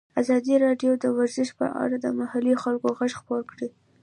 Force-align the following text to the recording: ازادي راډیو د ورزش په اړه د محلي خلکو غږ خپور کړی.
ازادي 0.21 0.55
راډیو 0.65 0.91
د 1.03 1.05
ورزش 1.17 1.49
په 1.59 1.65
اړه 1.83 1.95
د 1.99 2.07
محلي 2.19 2.55
خلکو 2.63 2.87
غږ 2.97 3.11
خپور 3.19 3.41
کړی. 3.51 3.69